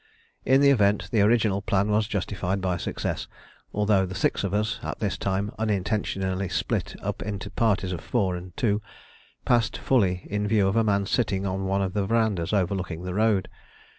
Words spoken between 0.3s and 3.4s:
In the event, the original plan was justified by success,